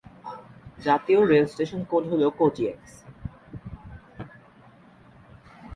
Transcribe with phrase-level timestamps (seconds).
[0.85, 2.93] জাতীয় rail station code হল কজিএক্স।